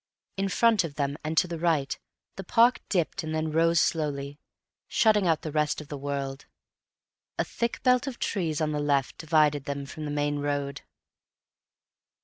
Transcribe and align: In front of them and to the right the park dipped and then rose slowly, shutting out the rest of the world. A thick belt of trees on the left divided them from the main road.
In 0.35 0.49
front 0.49 0.83
of 0.83 0.95
them 0.95 1.15
and 1.23 1.37
to 1.37 1.47
the 1.47 1.59
right 1.59 1.95
the 2.35 2.43
park 2.43 2.81
dipped 2.89 3.21
and 3.21 3.35
then 3.35 3.51
rose 3.51 3.79
slowly, 3.79 4.39
shutting 4.87 5.27
out 5.27 5.43
the 5.43 5.51
rest 5.51 5.79
of 5.79 5.89
the 5.89 5.97
world. 5.99 6.47
A 7.37 7.43
thick 7.45 7.83
belt 7.83 8.07
of 8.07 8.17
trees 8.17 8.61
on 8.61 8.71
the 8.71 8.79
left 8.79 9.19
divided 9.19 9.65
them 9.65 9.85
from 9.85 10.05
the 10.05 10.09
main 10.09 10.39
road. 10.39 10.81